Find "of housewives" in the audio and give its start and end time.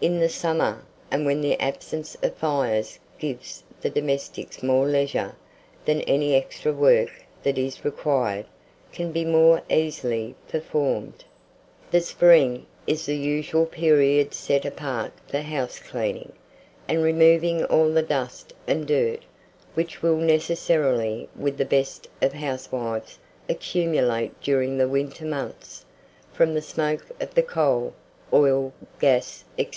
22.20-23.18